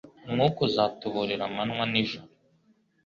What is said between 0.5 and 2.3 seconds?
azatuburira amanywa nijoro